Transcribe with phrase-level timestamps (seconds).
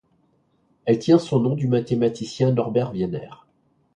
[0.85, 3.29] Elle tient son nom du mathématicien Norbert Wiener.